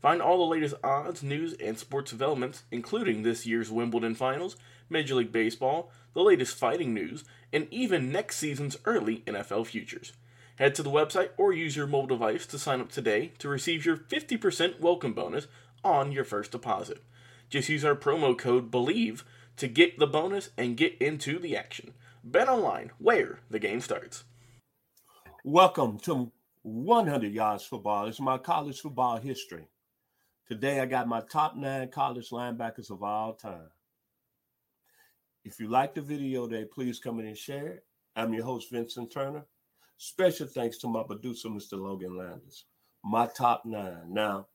Find 0.00 0.22
all 0.22 0.38
the 0.38 0.54
latest 0.54 0.76
odds, 0.82 1.22
news, 1.22 1.52
and 1.60 1.78
sports 1.78 2.10
developments, 2.10 2.62
including 2.70 3.22
this 3.22 3.44
year's 3.44 3.70
Wimbledon 3.70 4.14
finals, 4.14 4.56
Major 4.88 5.14
League 5.16 5.30
Baseball, 5.30 5.92
the 6.14 6.22
latest 6.22 6.56
fighting 6.56 6.94
news, 6.94 7.24
and 7.52 7.68
even 7.70 8.10
next 8.10 8.36
season's 8.36 8.78
early 8.86 9.18
NFL 9.26 9.66
futures. 9.66 10.14
Head 10.56 10.74
to 10.76 10.82
the 10.82 10.90
website 10.90 11.30
or 11.36 11.52
use 11.52 11.76
your 11.76 11.86
mobile 11.86 12.16
device 12.16 12.46
to 12.46 12.58
sign 12.58 12.80
up 12.80 12.90
today 12.90 13.32
to 13.38 13.48
receive 13.48 13.84
your 13.84 13.98
50% 13.98 14.80
welcome 14.80 15.12
bonus 15.12 15.48
on 15.84 16.12
your 16.12 16.24
first 16.24 16.50
deposit. 16.50 17.02
Just 17.50 17.68
use 17.68 17.84
our 17.84 17.94
promo 17.94 18.36
code 18.36 18.70
BELIEVE 18.70 19.22
to 19.56 19.68
get 19.68 19.98
the 19.98 20.06
bonus 20.06 20.48
and 20.56 20.78
get 20.78 20.96
into 20.98 21.38
the 21.38 21.56
action. 21.56 21.92
Bet 22.24 22.48
online, 22.48 22.92
where 22.98 23.40
the 23.50 23.58
game 23.58 23.80
starts. 23.80 24.24
Welcome 25.44 25.98
to 26.00 26.32
100 26.62 27.32
Yards 27.32 27.64
Football. 27.64 28.06
It's 28.06 28.20
my 28.20 28.38
college 28.38 28.80
football 28.80 29.18
history. 29.18 29.66
Today, 30.50 30.80
I 30.80 30.86
got 30.86 31.06
my 31.06 31.20
top 31.30 31.54
nine 31.54 31.90
college 31.90 32.30
linebackers 32.30 32.90
of 32.90 33.04
all 33.04 33.34
time. 33.34 33.70
If 35.44 35.60
you 35.60 35.68
like 35.68 35.94
the 35.94 36.00
video 36.00 36.48
today, 36.48 36.64
please 36.64 36.98
come 36.98 37.20
in 37.20 37.28
and 37.28 37.38
share 37.38 37.68
it. 37.68 37.84
I'm 38.16 38.34
your 38.34 38.42
host, 38.42 38.68
Vincent 38.68 39.12
Turner. 39.12 39.44
Special 39.96 40.48
thanks 40.48 40.78
to 40.78 40.88
my 40.88 41.04
producer, 41.04 41.48
Mr. 41.50 41.74
Logan 41.74 42.16
Landers. 42.16 42.64
My 43.04 43.28
top 43.28 43.62
nine. 43.64 44.12
Now, 44.12 44.48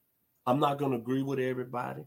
I'm 0.45 0.59
not 0.59 0.79
going 0.79 0.91
to 0.91 0.97
agree 0.97 1.23
with 1.23 1.39
everybody. 1.39 2.03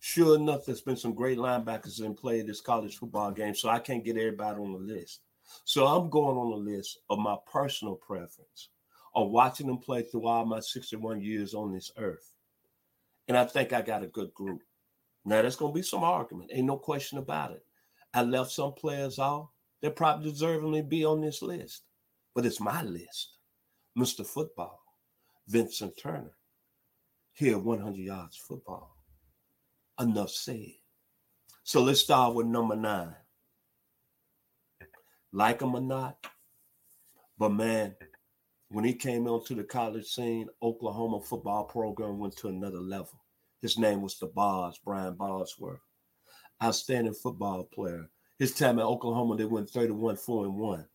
Sure 0.00 0.36
enough, 0.36 0.64
there's 0.64 0.80
been 0.80 0.96
some 0.96 1.12
great 1.12 1.36
linebackers 1.36 2.02
in 2.02 2.14
play 2.14 2.40
this 2.40 2.62
college 2.62 2.96
football 2.96 3.30
game, 3.30 3.54
so 3.54 3.68
I 3.68 3.78
can't 3.80 4.06
get 4.06 4.16
everybody 4.16 4.58
on 4.58 4.72
the 4.72 4.78
list. 4.78 5.20
So 5.66 5.86
I'm 5.86 6.08
going 6.08 6.38
on 6.38 6.48
the 6.48 6.72
list 6.72 7.00
of 7.10 7.18
my 7.18 7.36
personal 7.52 7.96
preference 7.96 8.70
of 9.14 9.28
watching 9.28 9.66
them 9.66 9.76
play 9.76 10.00
through 10.00 10.26
all 10.26 10.46
my 10.46 10.60
61 10.60 11.20
years 11.20 11.52
on 11.52 11.74
this 11.74 11.92
earth. 11.98 12.32
And 13.32 13.38
I 13.38 13.46
think 13.46 13.72
I 13.72 13.80
got 13.80 14.02
a 14.02 14.08
good 14.08 14.34
group. 14.34 14.60
Now, 15.24 15.40
there's 15.40 15.56
going 15.56 15.72
to 15.72 15.74
be 15.74 15.82
some 15.82 16.04
argument. 16.04 16.50
Ain't 16.52 16.66
no 16.66 16.76
question 16.76 17.16
about 17.16 17.52
it. 17.52 17.64
I 18.12 18.20
left 18.24 18.50
some 18.50 18.74
players 18.74 19.18
off. 19.18 19.48
They 19.80 19.88
probably 19.88 20.30
deservingly 20.30 20.86
be 20.86 21.06
on 21.06 21.22
this 21.22 21.40
list. 21.40 21.84
But 22.34 22.44
it's 22.44 22.60
my 22.60 22.82
list. 22.82 23.38
Mr. 23.98 24.26
Football, 24.26 24.78
Vincent 25.48 25.96
Turner, 25.96 26.36
here 27.32 27.56
100 27.56 27.96
yards 27.96 28.36
football. 28.36 28.98
Enough 29.98 30.30
said. 30.30 30.74
So 31.64 31.82
let's 31.82 32.00
start 32.00 32.34
with 32.34 32.48
number 32.48 32.76
nine. 32.76 33.16
Like 35.32 35.62
him 35.62 35.74
or 35.74 35.80
not, 35.80 36.18
but 37.38 37.48
man, 37.48 37.94
when 38.68 38.84
he 38.84 38.92
came 38.92 39.26
onto 39.26 39.54
the 39.54 39.64
college 39.64 40.04
scene, 40.04 40.48
Oklahoma 40.62 41.22
football 41.22 41.64
program 41.64 42.18
went 42.18 42.36
to 42.36 42.48
another 42.48 42.80
level. 42.80 43.21
His 43.62 43.78
name 43.78 44.02
was 44.02 44.18
the 44.18 44.26
Boz, 44.26 44.78
Brian 44.84 45.14
Bosworth. 45.14 45.80
Outstanding 46.62 47.14
football 47.14 47.64
player. 47.64 48.10
His 48.38 48.54
time 48.54 48.80
at 48.80 48.84
Oklahoma, 48.84 49.36
they 49.36 49.44
went 49.44 49.70
31 49.70 50.16
4 50.16 50.44
and 50.46 50.56
1. 50.56 50.86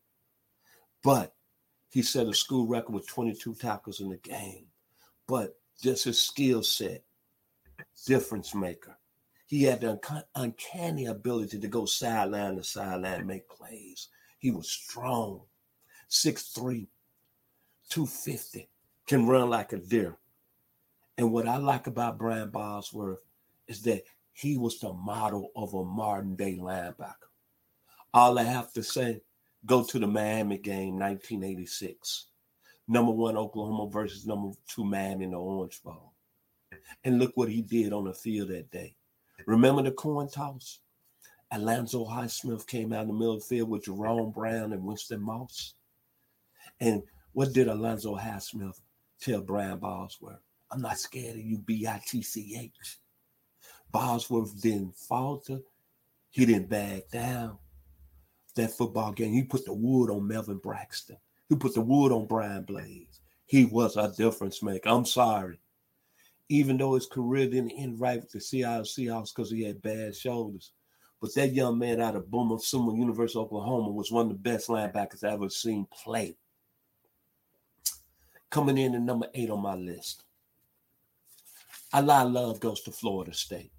But 1.02 1.34
he 1.90 2.02
set 2.02 2.28
a 2.28 2.34
school 2.34 2.68
record 2.68 2.94
with 2.94 3.08
22 3.08 3.56
tackles 3.56 4.02
in 4.02 4.10
the 4.10 4.18
game. 4.18 4.66
But 5.28 5.58
just 5.82 6.04
his 6.04 6.20
skill 6.20 6.62
set, 6.62 7.04
difference 8.06 8.54
maker. 8.54 8.98
He 9.46 9.64
had 9.64 9.82
the 9.82 10.26
uncanny 10.36 11.06
ability 11.06 11.60
to 11.60 11.68
go 11.70 11.86
sideline 11.86 12.58
to 12.58 12.64
sideline, 12.64 13.26
make 13.26 13.48
plays. 13.48 14.10
He 14.40 14.52
was 14.52 14.70
strong, 14.70 15.42
6'3, 16.10 16.88
250, 17.90 18.70
can 19.08 19.26
run 19.26 19.50
like 19.50 19.72
a 19.72 19.78
deer. 19.78 20.18
And 21.18 21.32
what 21.32 21.48
I 21.48 21.58
like 21.58 21.88
about 21.88 22.18
Brian 22.18 22.50
Bosworth 22.50 23.20
is 23.68 23.82
that 23.84 24.04
he 24.34 24.58
was 24.58 24.80
the 24.80 24.94
model 24.94 25.52
of 25.56 25.74
a 25.74 25.84
modern 25.84 26.36
day 26.36 26.58
linebacker. 26.62 27.32
All 28.14 28.38
I 28.38 28.44
have 28.44 28.72
to 28.74 28.84
say, 28.84 29.22
go 29.66 29.84
to 29.84 30.00
the 30.00 30.08
Miami 30.08 30.58
game, 30.58 31.00
1986. 31.00 32.28
Number 32.88 33.12
one 33.12 33.36
Oklahoma 33.36 33.90
versus 33.90 34.26
number 34.26 34.56
two 34.68 34.86
Miami 34.86 35.26
in 35.26 35.32
the 35.32 35.38
Orange 35.38 35.82
Bowl. 35.84 36.14
And 37.04 37.20
look 37.20 37.32
what 37.36 37.50
he 37.50 37.62
did 37.62 37.94
on 37.94 38.06
the 38.06 38.14
field 38.14 38.50
that 38.50 38.72
day. 38.72 38.96
Remember 39.46 39.82
the 39.82 39.92
coin 39.92 40.30
toss? 40.30 40.80
Alonzo 41.52 42.06
Highsmith 42.06 42.68
came 42.68 42.94
out 42.94 43.04
in 43.04 43.08
the 43.08 43.14
middle 43.14 43.36
of 43.36 43.40
the 43.40 43.46
field 43.46 43.70
with 43.70 43.86
Jerome 43.86 44.32
Brown 44.32 44.74
and 44.74 44.84
Winston 44.84 45.22
Moss. 45.22 45.74
And 46.80 47.04
what 47.34 47.54
did 47.54 47.68
Alonzo 47.68 48.16
Highsmith 48.16 48.80
tell 49.22 49.42
Brian 49.42 49.80
Bosworth? 49.80 50.40
I'm 50.72 50.82
not 50.82 51.00
scared 51.00 51.36
of 51.38 51.46
you, 51.46 51.58
B-I-T-C-H. 51.60 53.00
Bosworth 53.92 54.62
didn't 54.62 54.96
falter. 54.96 55.60
He 56.30 56.46
didn't 56.46 56.70
back 56.70 57.10
down. 57.10 57.58
That 58.56 58.72
football 58.72 59.12
game, 59.12 59.34
he 59.34 59.44
put 59.44 59.66
the 59.66 59.74
wood 59.74 60.10
on 60.10 60.28
Melvin 60.28 60.58
Bratton. 60.58 61.18
He 61.48 61.56
put 61.56 61.74
the 61.74 61.82
wood 61.82 62.12
on 62.12 62.28
Brian 62.28 62.64
Blades. 62.64 63.22
He 63.46 63.66
was 63.66 63.96
a 63.96 64.12
difference 64.18 64.62
maker. 64.62 64.90
I'm 64.90 65.06
sorry. 65.06 65.60
Even 66.50 66.78
though 66.78 66.96
his 66.96 67.06
career 67.06 67.46
didn't 67.48 67.72
end 67.72 68.00
right 68.00 68.20
with 68.20 68.32
the 68.32 68.42
Seattle 68.42 68.84
Seahawks 68.84 69.34
because 69.34 69.52
he 69.52 69.64
had 69.64 69.82
bad 69.82 70.16
shoulders. 70.16 70.72
But 71.22 71.34
that 71.36 71.54
young 71.54 71.80
man 71.80 72.02
out 72.02 72.16
of 72.16 72.30
Boomer 72.30 72.60
Sooner 72.60 72.96
University, 72.96 73.40
Oklahoma, 73.40 73.90
was 73.90 74.12
one 74.12 74.28
of 74.28 74.32
the 74.32 74.38
best 74.38 74.68
linebackers 74.68 75.24
I 75.24 75.34
ever 75.34 75.50
seen 75.50 75.88
play. 75.92 76.36
Coming 78.50 78.78
in 78.78 78.96
at 78.96 79.02
number 79.02 79.28
eight 79.34 79.50
on 79.50 79.62
my 79.62 79.76
list. 79.76 80.24
A 81.94 82.02
lot 82.02 82.26
of 82.26 82.34
love 82.34 82.60
goes 82.60 82.82
to 82.82 82.92
Florida 82.92 83.34
State. 83.34 83.72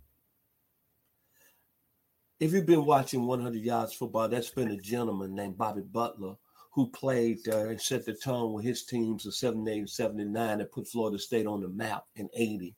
If 2.40 2.52
you've 2.52 2.66
been 2.66 2.84
watching 2.84 3.26
100 3.26 3.60
Yards 3.60 3.93
Football, 3.94 4.28
that's 4.28 4.50
been 4.50 4.70
a 4.70 4.76
gentleman 4.76 5.34
named 5.34 5.58
Bobby 5.58 5.82
Butler 5.82 6.37
who 6.70 6.88
played 6.90 7.40
there 7.44 7.70
and 7.70 7.81
set 7.81 8.06
the 8.06 8.14
tone 8.14 8.52
with 8.52 8.64
his 8.64 8.84
teams 8.84 9.26
of 9.26 9.34
78 9.34 9.78
and 9.78 9.90
79 9.90 10.60
and 10.60 10.70
put 10.70 10.87
Florida 10.87 11.19
State 11.19 11.46
on 11.46 11.60
the 11.60 11.69
map 11.69 12.05
in 12.14 12.28
80. 12.32 12.76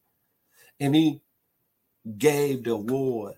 And 0.80 0.94
he 0.94 1.20
gave 2.16 2.64
the 2.64 2.72
award 2.72 3.34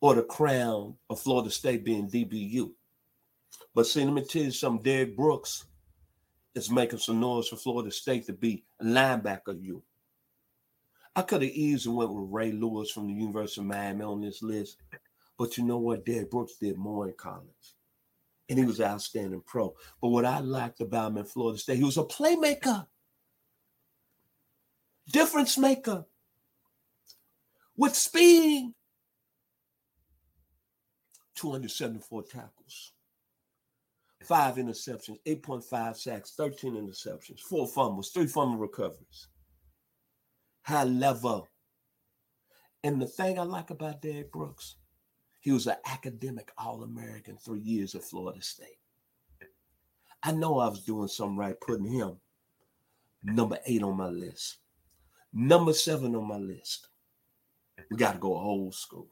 or 0.00 0.14
the 0.14 0.22
crown 0.22 0.94
of 1.10 1.20
Florida 1.20 1.50
State 1.50 1.84
being 1.84 2.08
DBU. 2.08 2.72
But 3.74 3.86
see, 3.86 4.04
let 4.04 4.14
me 4.14 4.24
tell 4.24 4.42
you 4.42 4.50
something, 4.50 4.82
Derrick 4.82 5.16
Brooks 5.16 5.66
is 6.54 6.70
making 6.70 6.98
some 6.98 7.20
noise 7.20 7.48
for 7.48 7.56
Florida 7.56 7.90
State 7.90 8.26
to 8.26 8.32
be 8.32 8.64
a 8.80 8.84
linebacker 8.84 9.62
you. 9.62 9.82
I 11.16 11.22
could 11.22 11.42
have 11.42 11.50
easily 11.50 11.96
went 11.96 12.12
with 12.12 12.30
Ray 12.30 12.52
Lewis 12.52 12.90
from 12.90 13.06
the 13.08 13.14
University 13.14 13.62
of 13.62 13.66
Miami 13.66 14.02
on 14.04 14.20
this 14.20 14.42
list, 14.42 14.76
but 15.38 15.56
you 15.56 15.64
know 15.64 15.78
what? 15.78 16.04
Derrick 16.04 16.30
Brooks 16.30 16.56
did 16.60 16.76
more 16.76 17.08
in 17.08 17.14
college. 17.14 17.74
and 18.48 18.58
he 18.58 18.64
was 18.64 18.80
outstanding 18.80 19.42
pro. 19.44 19.74
But 20.00 20.08
what 20.10 20.24
I 20.24 20.40
liked 20.40 20.80
about 20.80 21.12
him 21.12 21.18
in 21.18 21.24
Florida 21.24 21.58
State, 21.58 21.78
he 21.78 21.84
was 21.84 21.96
a 21.96 22.04
playmaker, 22.04 22.86
difference 25.10 25.58
maker 25.58 26.04
with 27.76 27.96
speed. 27.96 28.72
274 31.34 32.22
tackles, 32.24 32.92
five 34.22 34.56
interceptions, 34.56 35.18
8.5 35.26 35.96
sacks, 35.96 36.32
13 36.36 36.74
interceptions, 36.74 37.40
four 37.40 37.66
fumbles, 37.68 38.10
three 38.10 38.26
fumble 38.26 38.58
recoveries. 38.58 39.28
High 40.66 40.84
level. 40.84 41.48
And 42.82 43.00
the 43.00 43.06
thing 43.06 43.38
I 43.38 43.42
like 43.42 43.70
about 43.70 44.02
Derrick 44.02 44.32
Brooks, 44.32 44.76
he 45.40 45.52
was 45.52 45.66
an 45.68 45.76
academic 45.86 46.50
All 46.58 46.82
American 46.82 47.36
three 47.36 47.60
years 47.60 47.94
at 47.94 48.02
Florida 48.02 48.42
State. 48.42 48.78
I 50.22 50.32
know 50.32 50.58
I 50.58 50.68
was 50.68 50.82
doing 50.82 51.06
something 51.06 51.36
right 51.36 51.54
putting 51.60 51.86
him 51.86 52.16
number 53.22 53.58
eight 53.66 53.82
on 53.82 53.96
my 53.96 54.08
list. 54.08 54.58
Number 55.32 55.72
seven 55.72 56.16
on 56.16 56.26
my 56.26 56.38
list. 56.38 56.88
We 57.90 57.96
got 57.96 58.14
to 58.14 58.18
go 58.18 58.34
old 58.34 58.74
school. 58.74 59.08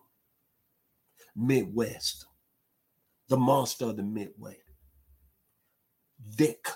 Midwest, 1.36 2.26
the 3.28 3.36
monster 3.36 3.86
of 3.86 3.96
the 3.96 4.02
Midway, 4.02 4.58
Dick 6.36 6.66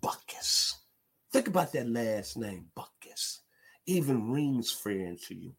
Butkus. 0.00 0.74
Think 1.32 1.48
about 1.48 1.72
that 1.72 1.88
last 1.88 2.36
name, 2.36 2.66
Butkus. 2.76 3.41
Even 3.86 4.30
rings 4.30 4.70
fair 4.70 5.14
to 5.26 5.34
you. 5.34 5.52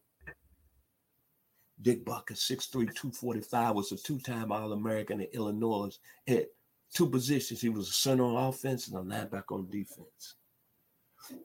Dick 1.82 2.04
Butkus, 2.04 2.50
6'3, 2.50 2.70
245, 2.72 3.74
was 3.74 3.92
a 3.92 3.96
two-time 3.96 4.52
All-American 4.52 5.20
in 5.20 5.28
Illinois 5.32 5.90
at 6.26 6.46
two 6.92 7.08
positions. 7.08 7.60
He 7.60 7.68
was 7.68 7.88
a 7.88 7.92
center 7.92 8.24
on 8.24 8.48
offense 8.48 8.88
and 8.88 8.96
a 8.96 9.00
linebacker 9.02 9.52
on 9.52 9.68
defense. 9.70 10.36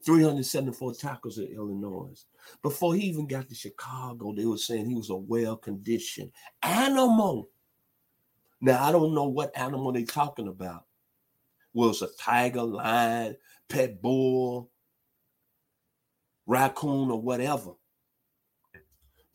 374 0.05 0.93
tackles 0.93 1.39
at 1.39 1.49
Illinois. 1.49 2.25
Before 2.61 2.95
he 2.95 3.01
even 3.03 3.27
got 3.27 3.49
to 3.49 3.55
Chicago, 3.55 4.33
they 4.33 4.45
were 4.45 4.57
saying 4.57 4.87
he 4.87 4.95
was 4.95 5.09
a 5.09 5.15
well-conditioned 5.15 6.31
animal. 6.61 7.49
Now, 8.61 8.83
I 8.83 8.91
don't 8.91 9.13
know 9.13 9.27
what 9.27 9.57
animal 9.57 9.91
they're 9.91 10.03
talking 10.03 10.47
about. 10.47 10.85
Was 11.73 12.01
a 12.01 12.07
tiger, 12.19 12.63
lion, 12.63 13.37
pet 13.67 14.01
bull, 14.01 14.69
raccoon, 16.49 17.11
or 17.11 17.21
whatever. 17.21 17.73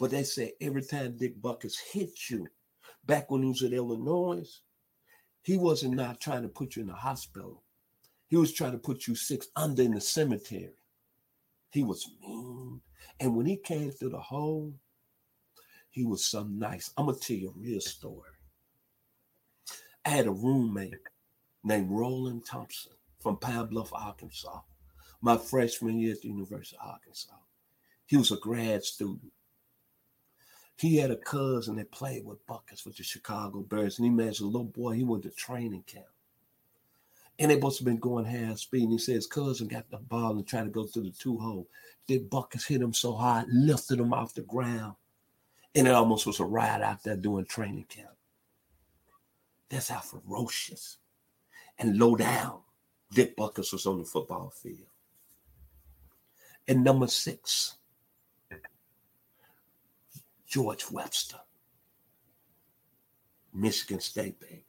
But 0.00 0.10
they 0.10 0.24
say 0.24 0.54
every 0.60 0.82
time 0.82 1.16
Dick 1.16 1.40
Butkus 1.40 1.76
hit 1.92 2.28
you, 2.28 2.48
back 3.06 3.30
when 3.30 3.42
he 3.42 3.48
was 3.48 3.62
at 3.62 3.72
Illinois, 3.72 4.50
he 5.42 5.56
wasn't 5.56 5.94
not 5.94 6.20
trying 6.20 6.42
to 6.42 6.48
put 6.48 6.74
you 6.74 6.82
in 6.82 6.88
the 6.88 6.94
hospital. 6.94 7.62
He 8.26 8.36
was 8.36 8.52
trying 8.52 8.72
to 8.72 8.78
put 8.78 9.06
you 9.06 9.14
six 9.14 9.46
under 9.54 9.82
in 9.82 9.92
the 9.92 10.00
cemetery. 10.00 10.74
He 11.70 11.84
was 11.84 12.04
mean. 12.20 12.80
And 13.20 13.36
when 13.36 13.46
he 13.46 13.58
came 13.58 13.92
through 13.92 14.10
the 14.10 14.18
hole, 14.20 14.74
he 15.90 16.04
was 16.04 16.24
some 16.24 16.58
nice. 16.58 16.90
I'm 16.96 17.06
gonna 17.06 17.18
tell 17.18 17.36
you 17.36 17.50
a 17.50 17.60
real 17.60 17.80
story. 17.80 18.30
I 20.04 20.08
had 20.10 20.26
a 20.26 20.32
roommate 20.32 20.94
named 21.62 21.90
Roland 21.90 22.44
Thompson 22.44 22.92
from 23.20 23.36
Pine 23.36 23.66
Bluff, 23.66 23.92
Arkansas, 23.92 24.60
my 25.24 25.38
freshman 25.38 25.98
year 25.98 26.12
at 26.12 26.20
the 26.20 26.28
University 26.28 26.76
of 26.76 26.86
Arkansas. 26.86 27.32
He 28.04 28.18
was 28.18 28.30
a 28.30 28.36
grad 28.36 28.84
student. 28.84 29.32
He 30.76 30.96
had 30.98 31.10
a 31.10 31.16
cousin 31.16 31.76
that 31.76 31.90
played 31.90 32.26
with 32.26 32.46
Butkus 32.46 32.84
with 32.84 32.98
the 32.98 33.04
Chicago 33.04 33.60
Bears, 33.60 33.98
and 33.98 34.20
he 34.20 34.28
as 34.28 34.40
a 34.40 34.44
little 34.44 34.64
boy. 34.64 34.92
He 34.92 35.02
went 35.02 35.22
to 35.22 35.30
training 35.30 35.84
camp. 35.86 36.04
And 37.38 37.50
they 37.50 37.58
must 37.58 37.78
have 37.78 37.86
been 37.86 37.96
going 37.96 38.26
half 38.26 38.58
speed. 38.58 38.82
And 38.82 39.00
he 39.00 39.12
his 39.12 39.26
cousin 39.26 39.66
got 39.66 39.90
the 39.90 39.96
ball 39.96 40.32
and 40.32 40.46
tried 40.46 40.64
to 40.64 40.70
go 40.70 40.84
through 40.84 41.04
the 41.04 41.10
two 41.10 41.38
hole. 41.38 41.68
Then 42.06 42.28
Butkus 42.28 42.66
hit 42.66 42.82
him 42.82 42.92
so 42.92 43.14
hard, 43.14 43.46
lifted 43.48 44.00
him 44.00 44.12
off 44.12 44.34
the 44.34 44.42
ground. 44.42 44.94
And 45.74 45.88
it 45.88 45.94
almost 45.94 46.26
was 46.26 46.38
a 46.38 46.44
ride 46.44 46.82
out 46.82 47.02
there 47.02 47.16
doing 47.16 47.46
training 47.46 47.86
camp. 47.88 48.10
That's 49.70 49.88
how 49.88 50.00
ferocious 50.00 50.98
and 51.78 51.98
low 51.98 52.14
down 52.14 52.60
Dick 53.10 53.36
Butkus 53.36 53.72
was 53.72 53.86
on 53.86 53.98
the 53.98 54.04
football 54.04 54.50
field. 54.50 54.88
And 56.66 56.82
number 56.82 57.06
six, 57.06 57.76
George 60.46 60.90
Webster, 60.90 61.40
Michigan 63.52 64.00
State, 64.00 64.40
baby. 64.40 64.64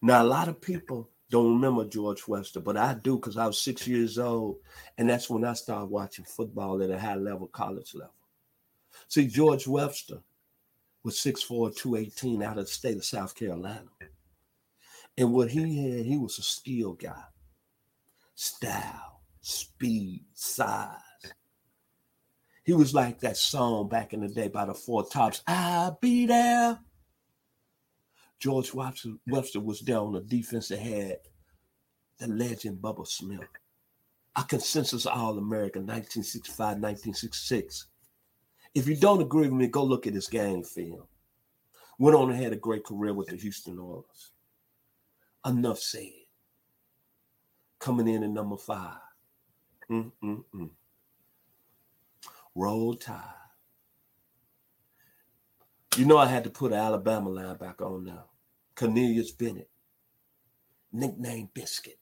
Now, 0.00 0.22
a 0.22 0.24
lot 0.24 0.48
of 0.48 0.60
people 0.60 1.08
don't 1.30 1.54
remember 1.54 1.84
George 1.86 2.28
Webster, 2.28 2.60
but 2.60 2.76
I 2.76 2.94
do 2.94 3.16
because 3.16 3.36
I 3.36 3.46
was 3.46 3.58
six 3.58 3.88
years 3.88 4.18
old, 4.18 4.58
and 4.98 5.08
that's 5.08 5.30
when 5.30 5.44
I 5.44 5.54
started 5.54 5.86
watching 5.86 6.24
football 6.24 6.82
at 6.82 6.90
a 6.90 6.98
high 6.98 7.16
level, 7.16 7.46
college 7.48 7.94
level. 7.94 8.12
See, 9.08 9.26
George 9.26 9.66
Webster 9.66 10.20
was 11.02 11.16
6'4, 11.16 11.76
218 11.76 12.42
out 12.42 12.58
of 12.58 12.66
the 12.66 12.70
state 12.70 12.96
of 12.96 13.04
South 13.04 13.34
Carolina. 13.34 13.88
And 15.16 15.32
what 15.32 15.50
he 15.50 15.82
had, 15.82 16.06
he 16.06 16.18
was 16.18 16.38
a 16.38 16.42
skill 16.42 16.92
guy. 16.94 17.22
Style, 18.34 19.13
speed, 19.44 20.24
size. 20.32 20.98
He 22.64 22.72
was 22.72 22.94
like 22.94 23.20
that 23.20 23.36
song 23.36 23.88
back 23.88 24.14
in 24.14 24.20
the 24.20 24.28
day 24.28 24.48
by 24.48 24.64
the 24.64 24.72
Four 24.74 25.04
Tops. 25.06 25.42
I'll 25.46 25.98
be 26.00 26.24
there. 26.24 26.78
George 28.40 28.72
Webster, 28.72 29.10
was 29.26 29.80
there 29.80 29.98
on 29.98 30.12
the 30.12 30.20
defense 30.20 30.68
that 30.68 30.78
had 30.78 31.18
the 32.18 32.28
legend 32.28 32.78
Bubba 32.80 33.06
Smith. 33.06 33.46
A 34.36 34.42
consensus 34.44 35.06
All 35.06 35.38
American 35.38 35.82
1965, 35.82 36.58
1966. 36.58 37.86
If 38.74 38.88
you 38.88 38.96
don't 38.96 39.22
agree 39.22 39.42
with 39.42 39.52
me, 39.52 39.66
go 39.66 39.84
look 39.84 40.06
at 40.06 40.14
his 40.14 40.26
game 40.26 40.64
film. 40.64 41.04
Went 41.98 42.16
on 42.16 42.30
and 42.30 42.42
had 42.42 42.52
a 42.52 42.56
great 42.56 42.84
career 42.84 43.12
with 43.14 43.28
the 43.28 43.36
Houston 43.36 43.78
Oilers. 43.78 44.32
Enough 45.46 45.78
said. 45.78 46.08
Coming 47.78 48.08
in 48.08 48.24
at 48.24 48.30
number 48.30 48.56
five. 48.56 48.96
Mm-mm-mm. 49.90 50.70
Roll 52.54 52.94
Tide. 52.94 53.20
You 55.96 56.06
know 56.06 56.18
I 56.18 56.26
had 56.26 56.44
to 56.44 56.50
put 56.50 56.72
an 56.72 56.78
Alabama 56.78 57.30
linebacker 57.30 57.82
on 57.82 58.04
now. 58.04 58.24
Cornelius 58.74 59.30
Bennett, 59.30 59.70
nicknamed 60.92 61.54
Biscuit. 61.54 61.98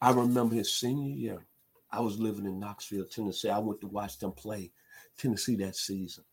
I 0.00 0.10
remember 0.10 0.56
his 0.56 0.74
senior 0.74 1.14
year. 1.14 1.46
I 1.90 2.00
was 2.00 2.18
living 2.18 2.46
in 2.46 2.58
Knoxville, 2.58 3.06
Tennessee. 3.06 3.48
I 3.48 3.58
went 3.58 3.80
to 3.80 3.86
watch 3.86 4.18
them 4.18 4.32
play 4.32 4.72
Tennessee 5.16 5.56
that 5.56 5.76
season. 5.76 6.24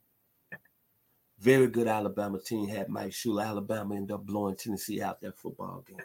Very 1.39 1.67
good 1.67 1.87
Alabama 1.87 2.39
team 2.39 2.67
had 2.67 2.89
Mike 2.89 3.11
Shula. 3.11 3.45
Alabama 3.45 3.95
ended 3.95 4.13
up 4.13 4.25
blowing 4.25 4.55
Tennessee 4.55 5.01
out 5.01 5.21
that 5.21 5.37
football 5.37 5.83
game. 5.87 5.97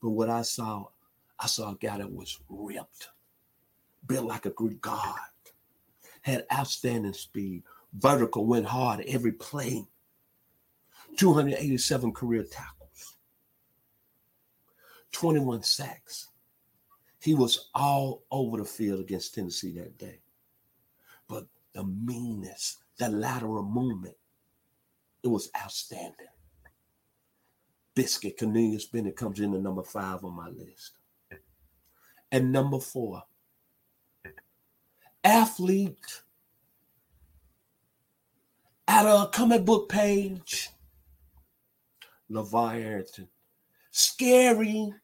But 0.00 0.10
what 0.10 0.30
I 0.30 0.42
saw, 0.42 0.86
I 1.40 1.46
saw 1.46 1.72
a 1.72 1.76
guy 1.76 1.96
that 1.98 2.12
was 2.12 2.38
ripped, 2.50 3.08
built 4.06 4.26
like 4.26 4.44
a 4.44 4.50
Greek 4.50 4.82
god, 4.82 5.18
had 6.20 6.44
outstanding 6.52 7.14
speed, 7.14 7.62
vertical, 7.94 8.44
went 8.44 8.66
hard 8.66 9.02
every 9.08 9.32
play, 9.32 9.86
287 11.16 12.12
career 12.12 12.44
tackles, 12.44 13.16
21 15.12 15.62
sacks. 15.62 16.28
He 17.22 17.34
was 17.34 17.70
all 17.74 18.22
over 18.30 18.58
the 18.58 18.64
field 18.64 19.00
against 19.00 19.34
Tennessee 19.34 19.72
that 19.72 19.98
day. 19.98 20.20
But 21.26 21.46
the 21.72 21.84
meanness, 21.84 22.78
the 22.98 23.08
lateral 23.08 23.62
movement, 23.62 24.16
it 25.22 25.28
was 25.28 25.50
outstanding. 25.56 26.26
Biscuit 27.94 28.38
Cornelius 28.38 28.86
Bennett 28.86 29.16
comes 29.16 29.40
in 29.40 29.54
at 29.54 29.60
number 29.60 29.82
five 29.82 30.24
on 30.24 30.34
my 30.34 30.48
list. 30.48 30.92
And 32.32 32.52
number 32.52 32.78
four, 32.78 33.24
athlete 35.24 36.22
at 38.86 39.04
a 39.04 39.28
comic 39.32 39.64
book 39.64 39.88
page, 39.88 40.70
Arrington. 42.76 43.28
Scary, 43.90 44.94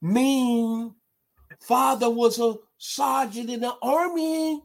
mean. 0.00 0.94
Father 1.60 2.08
was 2.08 2.38
a 2.38 2.54
sergeant 2.78 3.50
in 3.50 3.60
the 3.60 3.74
army. 3.82 4.62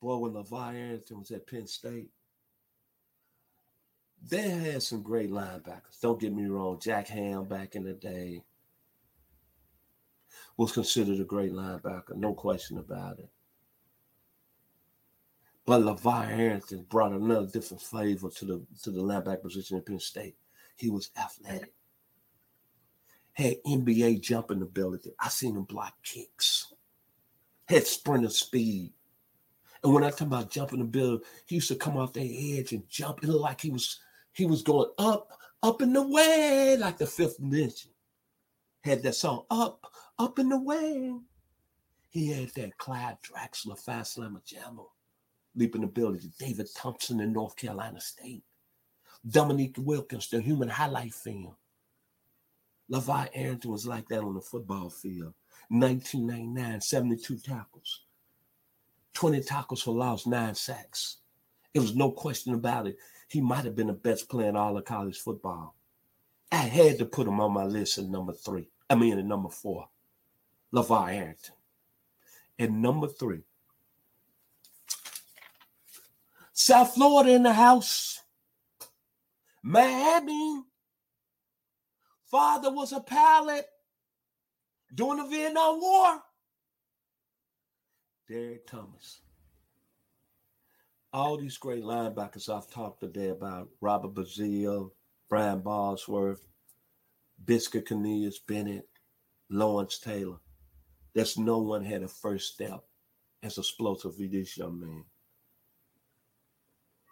Boy, 0.00 0.16
when 0.16 0.32
Arrington 0.76 1.18
was 1.18 1.30
at 1.30 1.46
Penn 1.46 1.66
State, 1.66 2.10
they 4.28 4.48
had 4.48 4.82
some 4.82 5.02
great 5.02 5.30
linebackers. 5.30 6.00
Don't 6.00 6.20
get 6.20 6.32
me 6.32 6.46
wrong. 6.46 6.78
Jack 6.80 7.08
Ham 7.08 7.44
back 7.44 7.74
in 7.74 7.84
the 7.84 7.94
day 7.94 8.42
was 10.56 10.72
considered 10.72 11.20
a 11.20 11.24
great 11.24 11.52
linebacker, 11.52 12.14
no 12.16 12.34
question 12.34 12.78
about 12.78 13.18
it. 13.18 13.30
But 15.64 15.82
LaVar 15.82 16.28
Arrington 16.28 16.86
brought 16.88 17.12
another 17.12 17.46
different 17.46 17.82
flavor 17.82 18.28
to 18.28 18.44
the 18.44 18.66
to 18.82 18.90
the 18.90 19.00
linebacker 19.00 19.42
position 19.42 19.78
at 19.78 19.86
Penn 19.86 20.00
State. 20.00 20.36
He 20.76 20.90
was 20.90 21.10
athletic. 21.16 21.72
Had 23.32 23.56
NBA 23.66 24.20
jumping 24.20 24.62
ability. 24.62 25.12
I 25.18 25.28
seen 25.28 25.56
him 25.56 25.64
block 25.64 25.94
kicks. 26.02 26.72
Had 27.66 27.86
sprinter 27.86 28.30
speed. 28.30 28.92
And 29.82 29.94
when 29.94 30.04
I 30.04 30.10
talk 30.10 30.22
about 30.22 30.50
jumping 30.50 30.84
build, 30.88 31.22
he 31.46 31.54
used 31.54 31.68
to 31.68 31.76
come 31.76 31.96
off 31.96 32.12
the 32.12 32.58
edge 32.58 32.72
and 32.72 32.88
jump. 32.88 33.22
It 33.22 33.28
looked 33.28 33.42
like 33.42 33.60
he 33.60 33.70
was 33.70 33.98
he 34.32 34.46
was 34.46 34.62
going 34.62 34.90
up, 34.98 35.28
up 35.62 35.82
in 35.82 35.92
the 35.92 36.06
way, 36.06 36.76
like 36.78 36.98
the 36.98 37.06
fifth 37.06 37.38
dimension. 37.38 37.90
Had 38.82 39.02
that 39.02 39.14
song 39.14 39.44
up, 39.50 39.84
up 40.18 40.38
in 40.38 40.48
the 40.48 40.58
way. 40.58 41.14
He 42.08 42.32
had 42.32 42.48
that 42.56 42.76
Clyde 42.78 43.18
Drexler, 43.22 43.78
Fast 43.78 44.14
Slammer 44.14 44.40
Jammer, 44.44 44.84
leaping 45.54 45.84
ability. 45.84 46.30
David 46.38 46.68
Thompson 46.74 47.20
in 47.20 47.32
North 47.32 47.56
Carolina 47.56 48.00
State. 48.00 48.42
Dominique 49.28 49.76
Wilkins, 49.78 50.28
the 50.28 50.40
human 50.40 50.68
highlight 50.68 51.12
film. 51.12 51.54
LaVar 52.90 53.28
Arrington 53.34 53.70
was 53.70 53.86
like 53.86 54.08
that 54.08 54.22
on 54.22 54.34
the 54.34 54.40
football 54.40 54.90
field. 54.90 55.34
1999, 55.68 56.80
72 56.80 57.38
tackles. 57.38 58.00
20 59.14 59.40
tackles 59.42 59.82
for 59.82 59.94
loss, 59.94 60.26
nine 60.26 60.54
sacks. 60.54 61.18
It 61.74 61.80
was 61.80 61.94
no 61.94 62.10
question 62.10 62.54
about 62.54 62.88
it. 62.88 62.96
He 63.30 63.40
might 63.40 63.64
have 63.64 63.76
been 63.76 63.86
the 63.86 63.92
best 63.92 64.28
player 64.28 64.48
in 64.48 64.56
all 64.56 64.76
of 64.76 64.84
college 64.84 65.20
football. 65.20 65.76
I 66.50 66.56
had 66.56 66.98
to 66.98 67.04
put 67.04 67.28
him 67.28 67.38
on 67.38 67.52
my 67.52 67.64
list 67.64 67.96
at 67.96 68.06
number 68.06 68.32
three. 68.32 68.68
I 68.90 68.96
mean, 68.96 69.16
at 69.20 69.24
number 69.24 69.48
four, 69.48 69.88
LaVar 70.74 71.14
Arrington. 71.14 71.54
And 72.58 72.82
number 72.82 73.06
three, 73.06 73.42
South 76.52 76.94
Florida 76.94 77.30
in 77.30 77.44
the 77.44 77.52
house. 77.52 78.20
Miami. 79.62 80.64
Father 82.26 82.72
was 82.72 82.92
a 82.92 83.00
pilot 83.00 83.64
during 84.92 85.22
the 85.22 85.28
Vietnam 85.28 85.80
War. 85.80 86.20
Derrick 88.28 88.66
Thomas. 88.66 89.20
All 91.12 91.36
these 91.36 91.58
great 91.58 91.82
linebackers 91.82 92.48
I've 92.48 92.70
talked 92.70 93.00
today 93.00 93.30
about 93.30 93.68
Robert 93.80 94.14
Brazile, 94.14 94.92
Brian 95.28 95.60
Bosworth, 95.60 96.46
Biscuit 97.44 97.88
Cornelius 97.88 98.38
Bennett, 98.38 98.88
Lawrence 99.48 99.98
Taylor. 99.98 100.36
There's 101.12 101.36
no 101.36 101.58
one 101.58 101.84
had 101.84 102.04
a 102.04 102.08
first 102.08 102.54
step 102.54 102.84
as 103.42 103.58
explosive 103.58 104.12
as 104.20 104.30
this 104.30 104.56
young 104.56 104.78
man. 104.78 105.04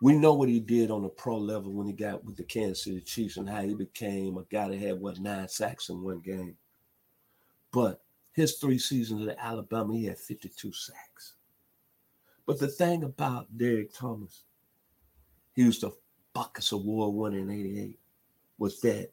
We 0.01 0.17
know 0.17 0.35
what 0.35 0.49
he 0.49 0.61
did 0.61 0.93
on 0.93 1.03
the 1.03 1.09
pro 1.09 1.37
level 1.37 1.73
when 1.73 1.89
he 1.89 1.93
got 1.93 2.25
with 2.25 2.37
the 2.37 2.45
Kansas 2.45 2.85
City 2.85 3.01
Chiefs 3.01 3.37
and 3.37 3.49
how 3.49 3.63
he 3.63 3.75
became 3.75 4.39
a 4.39 4.45
guy 4.45 4.69
that 4.69 4.79
had 4.79 5.01
what 5.01 5.19
nine 5.19 5.49
sacks 5.49 5.89
in 5.89 6.05
one 6.05 6.21
game. 6.21 6.57
But 7.73 8.01
his 8.33 8.59
three 8.59 8.79
seasons 8.79 9.27
at 9.27 9.39
Alabama, 9.41 9.93
he 9.97 10.05
had 10.05 10.19
52 10.19 10.73
sacks. 10.73 11.35
But 12.49 12.59
the 12.59 12.69
thing 12.69 13.05
about 13.05 13.59
Derrick 13.59 13.93
Thomas, 13.93 14.45
he 15.53 15.65
was 15.65 15.81
the 15.81 15.91
Butkus 16.35 16.73
Award 16.73 17.15
winner 17.15 17.41
in 17.41 17.51
88, 17.51 17.99
was 18.57 18.81
that 18.81 19.11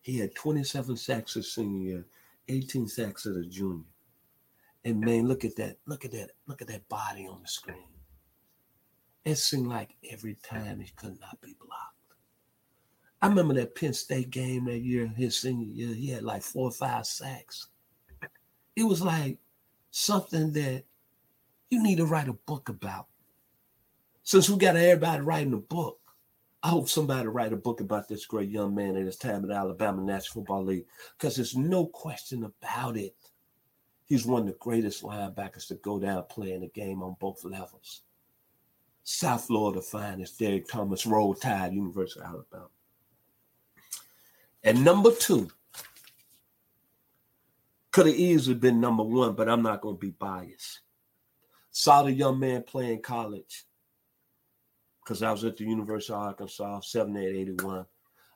he 0.00 0.20
had 0.20 0.36
27 0.36 0.96
sacks 0.96 1.34
his 1.34 1.52
senior 1.52 1.82
year, 1.82 2.06
18 2.46 2.86
sacks 2.86 3.26
as 3.26 3.36
a 3.36 3.44
junior. 3.44 3.82
And 4.84 5.00
man, 5.00 5.26
look 5.26 5.44
at 5.44 5.56
that. 5.56 5.78
Look 5.86 6.04
at 6.04 6.12
that. 6.12 6.30
Look 6.46 6.62
at 6.62 6.68
that 6.68 6.88
body 6.88 7.26
on 7.26 7.42
the 7.42 7.48
screen. 7.48 7.88
It 9.24 9.34
seemed 9.34 9.66
like 9.66 9.96
every 10.08 10.36
time 10.48 10.78
he 10.78 10.92
could 10.94 11.18
not 11.20 11.40
be 11.40 11.56
blocked. 11.58 12.14
I 13.20 13.26
remember 13.26 13.54
that 13.54 13.74
Penn 13.74 13.94
State 13.94 14.30
game 14.30 14.66
that 14.66 14.78
year, 14.78 15.08
his 15.08 15.40
senior 15.40 15.66
year, 15.66 15.92
he 15.92 16.10
had 16.10 16.22
like 16.22 16.42
four 16.42 16.68
or 16.68 16.72
five 16.72 17.04
sacks. 17.04 17.66
It 18.76 18.84
was 18.84 19.02
like 19.02 19.38
something 19.90 20.52
that 20.52 20.84
you 21.74 21.82
need 21.82 21.96
to 21.96 22.06
write 22.06 22.28
a 22.28 22.32
book 22.32 22.68
about. 22.68 23.06
Since 24.22 24.48
we 24.48 24.56
got 24.56 24.76
everybody 24.76 25.22
writing 25.22 25.52
a 25.52 25.58
book, 25.58 25.98
I 26.62 26.68
hope 26.68 26.88
somebody 26.88 27.26
write 27.28 27.52
a 27.52 27.56
book 27.56 27.80
about 27.80 28.08
this 28.08 28.24
great 28.24 28.48
young 28.48 28.74
man 28.74 28.96
at 28.96 29.04
his 29.04 29.18
time 29.18 29.44
at 29.44 29.50
Alabama 29.54 30.00
National 30.00 30.44
Football 30.44 30.64
League, 30.64 30.86
because 31.18 31.36
there's 31.36 31.56
no 31.56 31.86
question 31.86 32.44
about 32.44 32.96
it. 32.96 33.14
He's 34.06 34.24
one 34.24 34.42
of 34.42 34.46
the 34.46 34.56
greatest 34.60 35.02
linebackers 35.02 35.66
to 35.68 35.74
go 35.74 35.98
down 35.98 36.24
playing 36.30 36.60
the 36.60 36.68
game 36.68 37.02
on 37.02 37.16
both 37.18 37.44
levels. 37.44 38.02
South 39.02 39.44
Florida 39.44 39.82
finest, 39.82 40.38
Derrick 40.38 40.68
Thomas, 40.68 41.04
Roll 41.04 41.34
Tide, 41.34 41.74
University 41.74 42.20
of 42.20 42.26
Alabama. 42.26 42.68
And 44.62 44.82
number 44.84 45.10
two, 45.10 45.50
could 47.90 48.06
have 48.06 48.14
easily 48.14 48.54
been 48.54 48.80
number 48.80 49.02
one, 49.02 49.34
but 49.34 49.48
I'm 49.48 49.62
not 49.62 49.82
going 49.82 49.96
to 49.96 50.00
be 50.00 50.10
biased. 50.10 50.80
Saw 51.76 52.04
the 52.04 52.12
young 52.12 52.38
man 52.38 52.62
playing 52.62 53.02
college 53.02 53.64
because 55.02 55.24
I 55.24 55.32
was 55.32 55.42
at 55.42 55.56
the 55.56 55.64
University 55.64 56.12
of 56.12 56.20
Arkansas, 56.20 56.80
7881. 56.82 57.84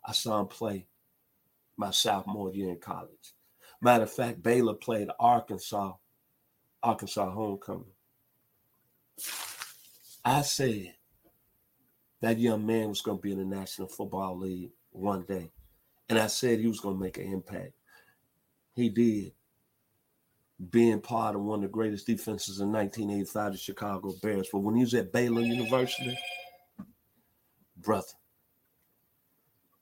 I 0.05 0.13
saw 0.13 0.41
him 0.41 0.49
play 0.49 0.89
my 1.77 1.93
sophomore 1.93 2.53
year 2.53 2.71
in 2.71 2.81
college. 2.81 3.35
Matter 3.81 4.03
of 4.03 4.13
fact, 4.13 4.43
Baylor 4.43 4.75
played 4.75 5.07
Arkansas, 5.21 5.93
Arkansas 6.83 7.31
homecoming. 7.31 7.85
I 10.25 10.43
said 10.43 10.95
that 12.21 12.41
young 12.41 12.67
man 12.67 12.89
was 12.89 13.03
going 13.03 13.19
to 13.19 13.23
be 13.23 13.31
in 13.31 13.39
the 13.39 13.45
National 13.45 13.87
Football 13.87 14.41
League 14.41 14.73
one 14.91 15.23
day. 15.23 15.53
And 16.09 16.19
I 16.19 16.27
said 16.27 16.59
he 16.59 16.67
was 16.67 16.81
going 16.81 16.97
to 16.97 17.05
make 17.05 17.19
an 17.19 17.33
impact. 17.33 17.75
He 18.75 18.89
did. 18.89 19.33
Being 20.71 21.01
part 21.01 21.37
of 21.37 21.43
one 21.43 21.61
of 21.61 21.63
the 21.63 21.69
greatest 21.69 22.07
defenses 22.07 22.61
in 22.61 22.73
1985, 22.73 23.53
the 23.53 23.59
Chicago 23.59 24.13
Bears. 24.23 24.49
But 24.53 24.61
when 24.61 24.75
he 24.75 24.83
was 24.83 24.95
at 24.95 25.13
Baylor 25.13 25.41
University, 25.41 26.19
brother, 27.77 28.07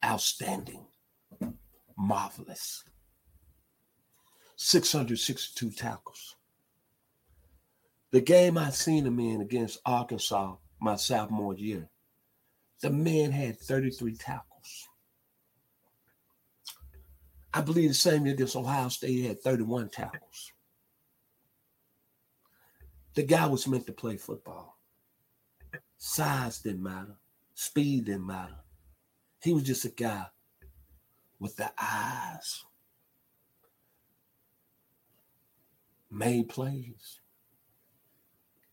outstanding, 0.04 0.86
marvelous. 1.96 2.84
662 4.56 5.70
tackles. 5.70 6.36
The 8.10 8.20
game 8.20 8.56
I 8.56 8.70
seen 8.70 9.06
him 9.06 9.20
in 9.20 9.40
against 9.40 9.80
Arkansas 9.84 10.56
my 10.80 10.96
sophomore 10.96 11.54
year, 11.54 11.88
the 12.80 12.90
man 12.90 13.30
had 13.30 13.58
33 13.58 14.16
tackles. 14.16 14.88
I 17.52 17.60
believe 17.62 17.88
the 17.90 17.94
same 17.94 18.26
year 18.26 18.34
against 18.34 18.56
Ohio 18.56 18.88
State, 18.88 19.10
he 19.10 19.26
had 19.26 19.40
31 19.40 19.88
tackles. 19.90 20.52
The 23.16 23.22
guy 23.22 23.46
was 23.46 23.66
meant 23.66 23.86
to 23.86 23.92
play 23.92 24.18
football. 24.18 24.78
Size 25.96 26.58
didn't 26.58 26.82
matter, 26.82 27.16
speed 27.54 28.04
didn't 28.04 28.26
matter. 28.26 28.56
He 29.40 29.54
was 29.54 29.62
just 29.62 29.86
a 29.86 29.88
guy 29.88 30.26
with 31.40 31.56
the 31.56 31.70
eyes. 31.80 32.64
Made 36.10 36.50
plays. 36.50 37.20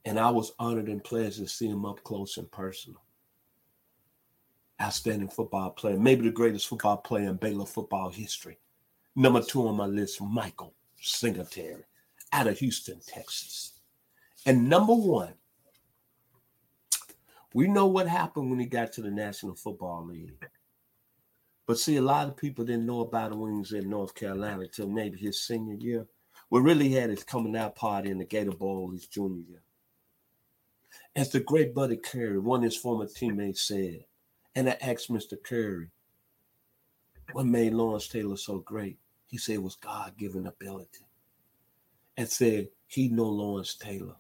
And 0.04 0.20
I 0.20 0.30
was 0.30 0.52
honored 0.60 0.90
and 0.90 1.02
pleased 1.02 1.40
to 1.40 1.48
see 1.48 1.68
him 1.68 1.86
up 1.86 2.04
close 2.04 2.36
and 2.36 2.52
personal. 2.52 3.02
Outstanding 4.82 5.30
football 5.30 5.70
player, 5.70 5.98
maybe 5.98 6.24
the 6.26 6.32
greatest 6.32 6.68
football 6.68 6.98
player 6.98 7.30
in 7.30 7.38
Baylor 7.38 7.66
football 7.66 8.10
history. 8.10 8.58
Number 9.16 9.42
two 9.42 9.66
on 9.70 9.78
my 9.78 9.86
list, 9.86 10.22
Michael 10.22 10.74
Singletary 11.00 11.86
out 12.34 12.48
of 12.48 12.60
Houston, 12.60 13.00
Texas. 13.08 13.73
And 14.46 14.68
number 14.68 14.94
one, 14.94 15.34
we 17.54 17.68
know 17.68 17.86
what 17.86 18.08
happened 18.08 18.50
when 18.50 18.60
he 18.60 18.66
got 18.66 18.92
to 18.94 19.02
the 19.02 19.12
National 19.12 19.56
Football 19.56 20.08
League. 20.08 20.34
But 21.66 21.80
see, 21.80 21.96
a 21.96 22.02
lot 22.02 22.28
of 22.28 22.36
people 22.36 22.66
didn't 22.66 22.86
know 22.86 23.02
about 23.02 23.32
him 23.32 23.40
when 23.40 23.54
he 23.54 23.60
was 23.60 23.72
in 23.72 23.90
North 23.90 24.16
Carolina 24.16 24.62
until 24.62 24.88
maybe 24.88 25.18
his 25.18 25.42
senior 25.42 25.76
year. 25.76 26.08
We 26.50 26.60
really 26.60 26.90
had 26.90 27.10
his 27.10 27.24
coming 27.24 27.56
out 27.56 27.76
party 27.76 28.10
in 28.10 28.18
the 28.18 28.26
Gator 28.26 28.52
Bowl 28.52 28.92
his 28.92 29.08
junior 29.08 29.44
year. 29.48 29.64
As 31.16 31.30
the 31.30 31.40
great 31.40 31.74
Buddy 31.74 31.96
Curry, 31.98 32.40
one 32.40 32.60
of 32.60 32.66
his 32.66 32.76
former 32.76 33.08
teammates 33.08 33.62
said, 33.62 34.04
and 34.56 34.70
I 34.70 34.78
asked 34.82 35.10
Mr. 35.10 35.42
Curry, 35.42 35.90
what 37.32 37.46
made 37.46 37.74
Lawrence 37.74 38.08
Taylor 38.08 38.36
so 38.36 38.60
great? 38.60 38.98
He 39.28 39.38
said 39.38 39.56
it 39.56 39.64
was 39.64 39.76
God 39.76 40.18
given 40.18 40.48
ability. 40.48 41.06
And 42.18 42.30
said 42.30 42.68
he 42.88 43.08
knew 43.08 43.24
Lawrence 43.24 43.76
Taylor 43.76 44.16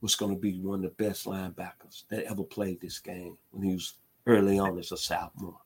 was 0.00 0.14
going 0.14 0.34
to 0.34 0.40
be 0.40 0.58
one 0.60 0.84
of 0.84 0.96
the 0.96 1.04
best 1.04 1.26
linebackers 1.26 2.04
that 2.08 2.24
ever 2.24 2.42
played 2.42 2.80
this 2.80 2.98
game 2.98 3.36
when 3.50 3.64
he 3.68 3.74
was 3.74 3.94
early 4.26 4.58
on 4.58 4.78
as 4.78 4.92
a 4.92 4.96
sophomore. 4.96 5.60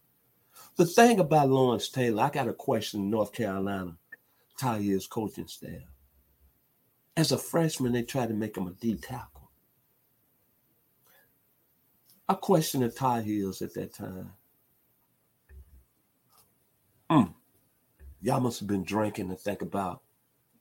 The 0.77 0.87
thing 0.87 1.21
about 1.21 1.51
Lawrence 1.51 1.89
Taylor, 1.89 2.25
I 2.25 2.31
got 2.31 2.49
a 2.49 2.53
question 2.53 3.01
in 3.01 3.11
North 3.11 3.33
Carolina, 3.33 3.97
Tyre's 4.59 5.07
coaching 5.07 5.47
staff. 5.47 5.83
As 7.17 7.31
a 7.31 7.39
freshman, 7.39 7.93
they 7.93 8.03
tried 8.03 8.29
to 8.29 8.35
make 8.35 8.57
him 8.57 8.67
a 8.67 8.73
D 8.73 8.97
tackle. 8.97 9.51
I 12.29 12.35
questioned 12.35 12.83
the 12.83 12.89
Tar 12.89 13.21
Heels 13.21 13.63
at 13.63 13.75
that 13.75 13.93
time. 13.93 14.33
Mm. 17.11 17.35
Y'all 18.23 18.41
must 18.41 18.61
have 18.61 18.69
been 18.69 18.83
drinking 18.83 19.29
to 19.29 19.37
think 19.37 19.63
about 19.63 20.03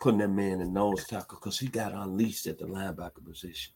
putting 0.04 0.20
that 0.20 0.28
man 0.28 0.60
in 0.60 0.74
nose 0.74 1.06
tackle 1.06 1.38
because 1.40 1.58
he 1.58 1.66
got 1.66 1.94
unleashed 1.94 2.46
at 2.48 2.60
the 2.60 2.66
linebacker 2.66 3.24
position. 3.24 3.72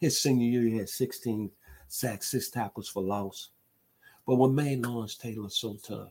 His 0.00 0.20
senior 0.20 0.50
year, 0.50 0.68
he 0.68 0.78
had 0.78 0.88
16 0.88 1.52
sacks, 1.86 2.32
six 2.32 2.50
tackles 2.50 2.88
for 2.88 3.00
loss. 3.00 3.50
But 4.26 4.36
what 4.36 4.50
made 4.50 4.84
Lawrence 4.84 5.14
Taylor 5.14 5.48
so 5.50 5.76
tough, 5.80 6.10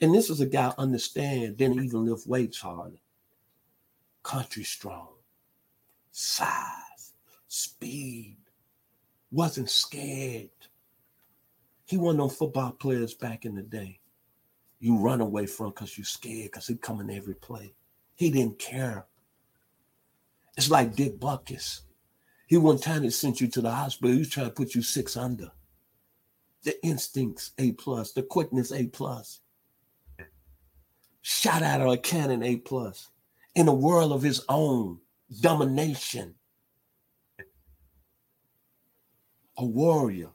and 0.00 0.14
this 0.14 0.30
is 0.30 0.40
a 0.40 0.46
guy 0.46 0.72
understand, 0.78 1.56
didn't 1.56 1.84
even 1.84 2.04
lift 2.04 2.28
weights 2.28 2.60
hard. 2.60 2.96
Country 4.22 4.62
strong, 4.62 5.08
size, 6.12 7.14
speed, 7.48 8.36
wasn't 9.32 9.68
scared. 9.68 10.50
He 11.86 11.96
wasn't 11.96 12.18
no 12.18 12.28
football 12.28 12.70
players 12.70 13.14
back 13.14 13.46
in 13.46 13.56
the 13.56 13.62
day. 13.62 13.98
You 14.78 14.96
run 14.96 15.20
away 15.20 15.46
from 15.46 15.70
because 15.70 15.98
you're 15.98 16.04
scared 16.04 16.52
because 16.52 16.68
he 16.68 16.76
coming 16.76 17.10
every 17.10 17.34
play. 17.34 17.74
He 18.16 18.30
didn't 18.30 18.58
care. 18.58 19.06
It's 20.56 20.70
like 20.70 20.96
Dick 20.96 21.20
Butkus. 21.20 21.82
He 22.46 22.56
one 22.56 22.78
time 22.78 23.02
he 23.02 23.10
sent 23.10 23.40
you 23.40 23.48
to 23.48 23.60
the 23.60 23.70
hospital. 23.70 24.12
He 24.12 24.18
was 24.18 24.30
trying 24.30 24.46
to 24.46 24.52
put 24.52 24.74
you 24.74 24.82
six 24.82 25.16
under. 25.16 25.50
The 26.64 26.82
instincts 26.84 27.52
A 27.58 27.72
plus, 27.72 28.12
the 28.12 28.22
quickness 28.22 28.72
A 28.72 28.86
plus. 28.86 29.40
Shot 31.20 31.62
out 31.62 31.82
of 31.82 31.88
a 31.88 31.98
cannon 31.98 32.42
A 32.42 32.56
plus. 32.56 33.10
In 33.54 33.68
a 33.68 33.74
world 33.74 34.12
of 34.12 34.22
his 34.22 34.44
own 34.48 34.98
domination. 35.40 36.34
A 39.58 39.64
warrior. 39.64 40.30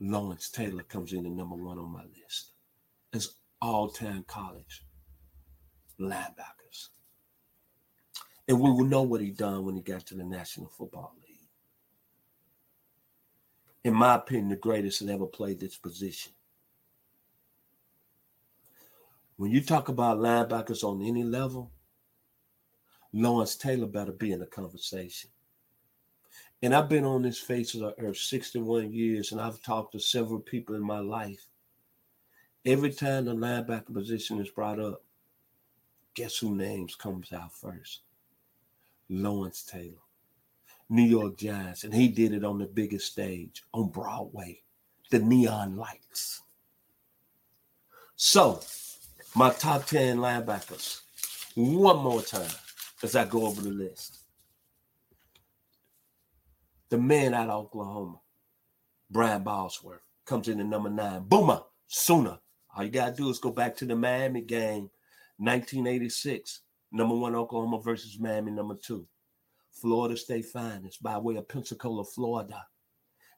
Lawrence 0.00 0.50
Taylor 0.50 0.82
comes 0.82 1.12
in 1.12 1.26
at 1.26 1.32
number 1.32 1.56
one 1.56 1.78
on 1.78 1.90
my 1.90 2.04
list 2.22 2.52
as 3.12 3.34
all-time 3.62 4.24
college 4.28 4.85
linebackers. 6.00 6.88
And 8.48 8.60
we 8.60 8.70
will 8.70 8.84
know 8.84 9.02
what 9.02 9.20
he 9.20 9.30
done 9.30 9.64
when 9.64 9.76
he 9.76 9.82
got 9.82 10.06
to 10.06 10.14
the 10.14 10.24
National 10.24 10.68
Football 10.68 11.14
League. 11.16 11.36
In 13.84 13.94
my 13.94 14.16
opinion, 14.16 14.48
the 14.48 14.56
greatest 14.56 15.04
that 15.04 15.12
ever 15.12 15.26
played 15.26 15.60
this 15.60 15.76
position. 15.76 16.32
When 19.36 19.50
you 19.50 19.60
talk 19.60 19.88
about 19.88 20.18
linebackers 20.18 20.82
on 20.82 21.02
any 21.02 21.22
level, 21.22 21.70
Lawrence 23.12 23.56
Taylor 23.56 23.86
better 23.86 24.12
be 24.12 24.32
in 24.32 24.40
the 24.40 24.46
conversation. 24.46 25.30
And 26.62 26.74
I've 26.74 26.88
been 26.88 27.04
on 27.04 27.22
this 27.22 27.38
face 27.38 27.74
of 27.74 27.80
the 27.80 27.94
earth 27.98 28.16
61 28.16 28.92
years, 28.92 29.32
and 29.32 29.40
I've 29.40 29.62
talked 29.62 29.92
to 29.92 30.00
several 30.00 30.40
people 30.40 30.74
in 30.74 30.82
my 30.82 31.00
life. 31.00 31.46
Every 32.64 32.90
time 32.90 33.26
the 33.26 33.34
linebacker 33.34 33.92
position 33.92 34.40
is 34.40 34.50
brought 34.50 34.80
up, 34.80 35.02
guess 36.16 36.38
who 36.38 36.56
names 36.56 36.96
comes 36.96 37.32
out 37.32 37.54
first? 37.54 38.00
Lawrence 39.08 39.62
Taylor, 39.62 40.02
New 40.88 41.04
York 41.04 41.36
Giants, 41.36 41.84
and 41.84 41.94
he 41.94 42.08
did 42.08 42.32
it 42.32 42.44
on 42.44 42.58
the 42.58 42.66
biggest 42.66 43.12
stage 43.12 43.62
on 43.72 43.90
Broadway, 43.90 44.62
the 45.10 45.20
neon 45.20 45.76
lights. 45.76 46.42
So, 48.16 48.60
my 49.36 49.50
top 49.50 49.86
10 49.86 50.16
linebackers, 50.16 51.02
one 51.54 51.98
more 51.98 52.22
time 52.22 52.50
as 53.04 53.14
I 53.14 53.24
go 53.24 53.46
over 53.46 53.60
the 53.60 53.70
list 53.70 54.26
the 56.88 56.98
man 56.98 57.34
out 57.34 57.48
of 57.48 57.64
Oklahoma, 57.64 58.20
Brian 59.10 59.42
Bosworth, 59.42 60.00
comes 60.24 60.48
in 60.48 60.60
at 60.60 60.66
number 60.66 60.90
nine. 60.90 61.22
Boomer, 61.22 61.62
sooner. 61.86 62.38
All 62.76 62.84
you 62.84 62.90
got 62.90 63.16
to 63.16 63.22
do 63.22 63.30
is 63.30 63.38
go 63.38 63.50
back 63.50 63.76
to 63.76 63.84
the 63.84 63.96
Miami 63.96 64.42
game, 64.42 64.90
1986. 65.38 66.60
Number 66.92 67.14
one, 67.14 67.34
Oklahoma 67.34 67.80
versus 67.82 68.18
Miami, 68.18 68.52
number 68.52 68.74
two. 68.74 69.06
Florida 69.70 70.16
State 70.16 70.46
Finest 70.46 71.02
by 71.02 71.18
way 71.18 71.36
of 71.36 71.48
Pensacola, 71.48 72.04
Florida. 72.04 72.66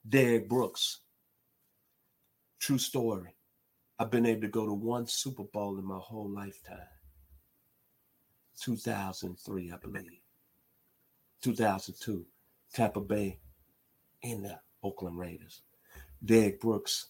Derrick 0.08 0.48
Brooks. 0.48 1.00
True 2.60 2.78
story. 2.78 3.34
I've 3.98 4.10
been 4.10 4.26
able 4.26 4.42
to 4.42 4.48
go 4.48 4.66
to 4.66 4.72
one 4.72 5.06
Super 5.06 5.44
Bowl 5.44 5.78
in 5.78 5.84
my 5.84 5.98
whole 5.98 6.30
lifetime. 6.30 6.78
2003, 8.60 9.72
I 9.72 9.76
believe. 9.76 10.20
2002. 11.42 12.24
Tampa 12.72 13.00
Bay, 13.00 13.38
and 14.22 14.44
the 14.44 14.58
Oakland 14.82 15.18
Raiders. 15.18 15.62
Derrick 16.24 16.60
Brooks 16.60 17.08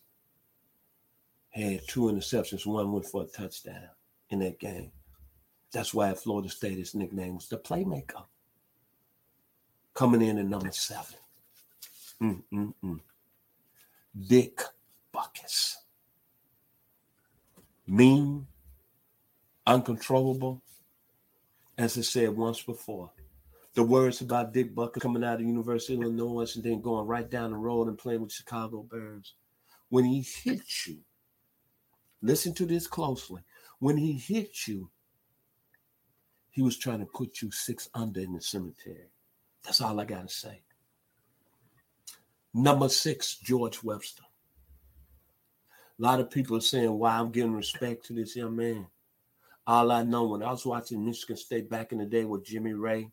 had 1.50 1.80
two 1.88 2.02
interceptions. 2.02 2.66
One 2.66 2.92
went 2.92 3.06
for 3.06 3.22
a 3.22 3.26
touchdown 3.26 3.88
in 4.30 4.40
that 4.40 4.58
game. 4.58 4.92
That's 5.72 5.92
why 5.92 6.12
Florida 6.14 6.48
State 6.48 6.78
his 6.78 6.94
nickname 6.94 7.36
was 7.36 7.48
the 7.48 7.58
playmaker. 7.58 8.24
Coming 9.94 10.22
in 10.22 10.38
at 10.38 10.46
number 10.46 10.72
seven. 10.72 11.16
Mm-mm-mm. 12.22 13.00
Dick 14.26 14.60
Butkus. 15.14 15.76
Mean, 17.86 18.46
uncontrollable, 19.66 20.62
as 21.76 21.96
I 21.96 22.02
said 22.02 22.36
once 22.36 22.62
before, 22.62 23.10
the 23.74 23.82
words 23.82 24.20
about 24.20 24.52
Dick 24.52 24.74
Butkus 24.74 25.00
coming 25.00 25.22
out 25.22 25.40
of 25.40 25.46
University 25.46 25.94
of 25.94 26.02
Illinois 26.02 26.54
and 26.56 26.64
then 26.64 26.80
going 26.80 27.06
right 27.06 27.28
down 27.30 27.52
the 27.52 27.56
road 27.56 27.88
and 27.88 27.96
playing 27.96 28.22
with 28.22 28.32
Chicago 28.32 28.82
Bears. 28.82 29.34
When 29.88 30.04
he 30.04 30.20
hits 30.20 30.86
you, 30.86 30.98
listen 32.20 32.54
to 32.54 32.66
this 32.66 32.86
closely. 32.86 33.42
When 33.78 33.96
he 33.96 34.12
hit 34.12 34.66
you, 34.66 34.90
he 36.50 36.62
was 36.62 36.76
trying 36.76 37.00
to 37.00 37.06
put 37.06 37.40
you 37.40 37.50
six 37.50 37.88
under 37.94 38.20
in 38.20 38.32
the 38.32 38.40
cemetery. 38.40 39.10
That's 39.64 39.80
all 39.80 40.00
I 40.00 40.04
got 40.04 40.28
to 40.28 40.34
say. 40.34 40.62
Number 42.54 42.88
six, 42.88 43.36
George 43.36 43.82
Webster. 43.82 44.24
A 45.98 46.02
lot 46.02 46.20
of 46.20 46.30
people 46.30 46.56
are 46.56 46.60
saying 46.60 46.92
why 46.92 47.16
I'm 47.16 47.30
giving 47.30 47.54
respect 47.54 48.06
to 48.06 48.12
this 48.12 48.34
young 48.34 48.56
man. 48.56 48.86
All 49.66 49.92
I 49.92 50.02
know 50.02 50.24
when 50.24 50.42
I 50.42 50.50
was 50.50 50.64
watching 50.64 51.04
Michigan 51.04 51.36
State 51.36 51.68
back 51.68 51.92
in 51.92 51.98
the 51.98 52.06
day 52.06 52.24
with 52.24 52.44
Jimmy 52.44 52.72
Raye, 52.72 53.10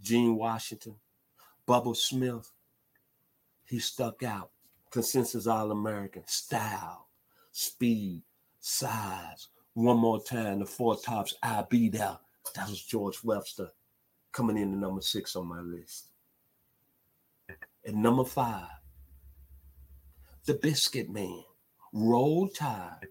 Gene 0.00 0.36
Washington, 0.36 0.96
Bubba 1.68 1.96
Smith. 1.96 2.50
He 3.64 3.78
stuck 3.78 4.22
out. 4.22 4.50
Consensus 4.90 5.46
All 5.46 5.72
American, 5.72 6.22
style, 6.26 7.08
speed, 7.50 8.22
size. 8.60 9.48
One 9.76 9.98
more 9.98 10.22
time, 10.22 10.60
the 10.60 10.64
four 10.64 10.96
tops, 10.96 11.34
I'll 11.42 11.66
be 11.66 11.90
there. 11.90 12.16
That 12.54 12.70
was 12.70 12.80
George 12.80 13.22
Webster 13.22 13.68
coming 14.32 14.56
in 14.56 14.70
the 14.70 14.78
number 14.78 15.02
six 15.02 15.36
on 15.36 15.48
my 15.48 15.60
list. 15.60 16.08
And 17.84 18.02
number 18.02 18.24
five, 18.24 18.70
the 20.46 20.54
Biscuit 20.54 21.10
Man, 21.10 21.44
Roll 21.92 22.48
Tide, 22.48 23.08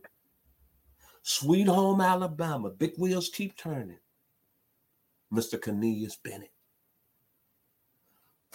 Sweet 1.21 1.67
Home 1.67 2.01
Alabama, 2.01 2.71
Big 2.71 2.97
Wheels 2.97 3.29
Keep 3.29 3.57
Turning, 3.57 3.99
Mr. 5.31 5.61
Cornelius 5.61 6.15
Bennett. 6.15 6.51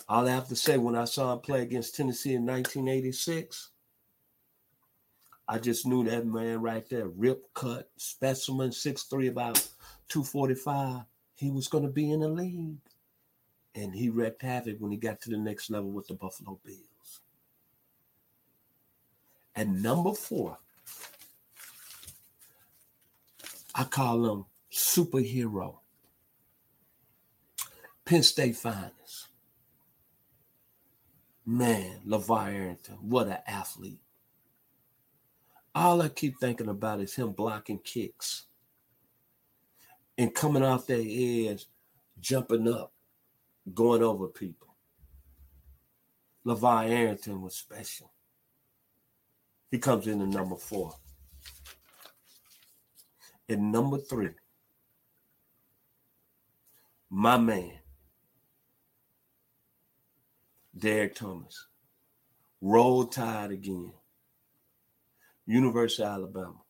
All 0.09 0.27
I 0.27 0.33
have 0.33 0.49
to 0.49 0.57
say, 0.57 0.79
when 0.79 0.97
I 0.97 1.05
saw 1.05 1.33
him 1.33 1.39
play 1.39 1.63
against 1.63 1.95
Tennessee 1.95 2.35
in 2.35 2.45
1986, 2.45 3.71
I 5.51 5.59
just 5.59 5.85
knew 5.85 6.05
that 6.05 6.25
man 6.25 6.63
right 6.63 6.89
there, 6.89 7.09
rip 7.09 7.53
cut, 7.55 7.91
specimen, 7.97 8.71
6'3, 8.71 9.29
about 9.31 9.57
245. 10.09 11.03
He 11.35 11.51
was 11.51 11.67
going 11.67 11.83
to 11.83 11.91
be 11.91 12.13
in 12.13 12.21
the 12.21 12.29
league. 12.29 12.77
And 13.75 13.93
he 13.93 14.11
wreaked 14.11 14.43
havoc 14.43 14.77
when 14.79 14.93
he 14.93 14.97
got 14.97 15.21
to 15.23 15.31
the 15.31 15.37
next 15.37 15.69
level 15.69 15.91
with 15.91 16.07
the 16.07 16.15
Buffalo 16.15 16.61
Bills. 16.65 17.21
And 19.57 19.83
number 19.83 20.13
four, 20.13 20.59
I 23.75 23.83
call 23.83 24.25
him 24.25 24.45
superhero. 24.73 25.79
Penn 28.05 28.23
State 28.23 28.55
finest. 28.55 29.27
Man, 31.45 32.03
LaVar 32.07 32.55
Arrington, 32.55 32.99
what 33.01 33.27
an 33.27 33.39
athlete. 33.49 33.99
All 35.75 36.03
I 36.03 36.09
keep 36.09 36.39
thinking 36.39 36.69
about 36.69 37.01
is 37.01 37.15
him 37.15 37.33
blocking 37.33 37.79
kicks 37.79 38.47
and 40.19 40.35
coming 40.35 40.65
off 40.65 40.87
that 40.87 41.07
edge, 41.07 41.67
jumping 42.21 42.69
up, 42.73 42.93
going 43.73 44.03
over 44.03 44.27
people. 44.27 44.75
LaVar 46.45 46.89
Arrington 46.89 47.41
was 47.41 47.55
special. 47.55 48.13
He 49.71 49.79
comes 49.79 50.07
in 50.07 50.21
at 50.21 50.29
number 50.29 50.57
four. 50.57 50.93
And 53.49 53.71
number 53.71 53.99
three, 53.99 54.31
my 57.09 57.37
man, 57.37 57.73
Derrick 60.77 61.15
Thomas. 61.15 61.67
Roll 62.61 63.07
Tide 63.07 63.53
again. 63.53 63.93
University 65.51 66.05
of 66.05 66.11
Alabama. 66.11 66.61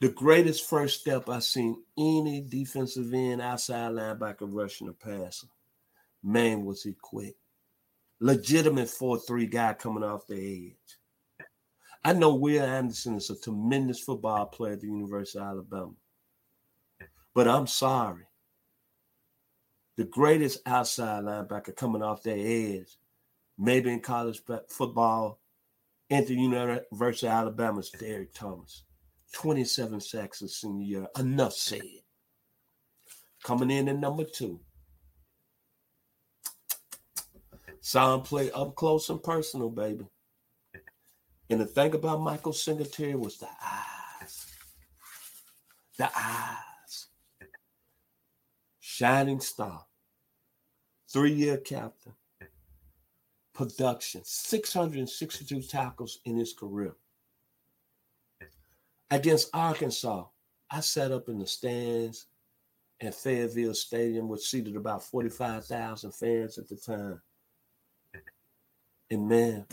The 0.00 0.08
greatest 0.08 0.68
first 0.68 1.00
step 1.00 1.28
I've 1.28 1.42
seen 1.42 1.82
any 1.98 2.40
defensive 2.40 3.12
end, 3.12 3.40
outside 3.40 3.92
linebacker, 3.92 4.48
rushing 4.52 4.88
or 4.88 4.92
passing. 4.92 5.48
Man, 6.22 6.64
was 6.64 6.84
he 6.84 6.94
quick. 7.00 7.34
Legitimate 8.20 8.88
4 8.88 9.18
3 9.18 9.46
guy 9.46 9.74
coming 9.74 10.04
off 10.04 10.26
the 10.28 10.70
edge. 10.70 11.46
I 12.04 12.12
know 12.12 12.34
Will 12.34 12.62
Anderson 12.62 13.16
is 13.16 13.30
a 13.30 13.38
tremendous 13.38 14.00
football 14.00 14.46
player 14.46 14.74
at 14.74 14.80
the 14.80 14.86
University 14.86 15.38
of 15.38 15.46
Alabama. 15.46 15.92
But 17.34 17.48
I'm 17.48 17.66
sorry. 17.66 18.26
The 19.96 20.04
greatest 20.04 20.60
outside 20.66 21.24
linebacker 21.24 21.74
coming 21.74 22.02
off 22.02 22.22
their 22.22 22.38
edge, 22.38 22.96
maybe 23.58 23.90
in 23.90 24.00
college 24.00 24.40
football, 24.68 25.41
the 26.20 26.34
University 26.34 27.26
of 27.26 27.32
Alabama 27.32 27.80
is 27.80 27.90
Derrick 27.90 28.34
Thomas. 28.34 28.82
27 29.32 30.00
sacks 30.00 30.40
his 30.40 30.56
senior 30.56 30.84
year. 30.84 31.06
Enough 31.18 31.54
said. 31.54 31.80
Coming 33.42 33.70
in 33.70 33.88
at 33.88 33.98
number 33.98 34.24
two. 34.24 34.60
Him 37.92 38.20
play 38.20 38.50
up 38.52 38.74
close 38.76 39.08
and 39.08 39.22
personal, 39.22 39.70
baby. 39.70 40.06
And 41.50 41.60
the 41.60 41.66
thing 41.66 41.94
about 41.94 42.20
Michael 42.20 42.52
Singletary 42.52 43.14
was 43.16 43.38
the 43.38 43.48
eyes. 43.62 44.46
The 45.98 46.10
eyes. 46.16 47.06
Shining 48.80 49.40
star. 49.40 49.84
Three-year 51.12 51.58
captain. 51.58 52.12
Production. 53.54 54.22
662 54.24 55.62
tackles 55.62 56.20
in 56.24 56.36
his 56.36 56.52
career 56.52 56.94
against 59.10 59.50
Arkansas. 59.54 60.24
I 60.70 60.80
sat 60.80 61.12
up 61.12 61.28
in 61.28 61.38
the 61.38 61.46
stands 61.46 62.26
at 63.00 63.14
Fayetteville 63.14 63.74
Stadium, 63.74 64.28
which 64.28 64.48
seated 64.48 64.74
about 64.74 65.04
45,000 65.04 66.12
fans 66.12 66.56
at 66.56 66.68
the 66.68 66.76
time. 66.76 67.20
And 69.10 69.28
man, 69.28 69.66